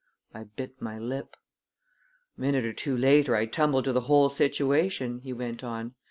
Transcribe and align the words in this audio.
I 0.33 0.45
bit 0.45 0.81
my 0.81 0.97
lip. 0.97 1.37
"A 2.35 2.41
minute 2.41 2.65
or 2.65 2.73
two 2.73 2.97
later 2.97 3.35
I 3.35 3.45
tumbled 3.45 3.83
to 3.83 3.93
the 3.93 4.01
whole 4.09 4.29
situation," 4.29 5.19
he 5.19 5.31
went 5.31 5.63
on. 5.63 5.93